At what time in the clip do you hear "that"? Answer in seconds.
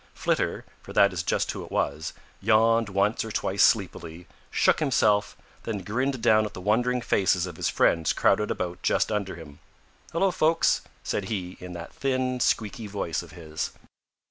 0.93-1.13, 11.73-11.93